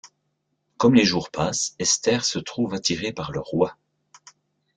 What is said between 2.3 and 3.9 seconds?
trouve attirée par le roi.